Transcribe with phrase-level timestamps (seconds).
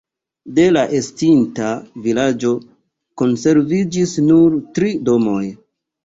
[0.59, 1.67] De la estinta
[2.05, 2.53] vilaĝo
[3.23, 5.43] konserviĝis nur tri domoj.